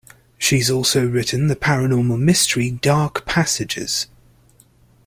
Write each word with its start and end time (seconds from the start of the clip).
She's 0.39 0.71
also 0.71 1.05
written 1.05 1.45
the 1.45 1.55
paranormal 1.55 2.19
mystery, 2.19 2.71
Dark 2.71 3.23
Passages. 3.27 4.07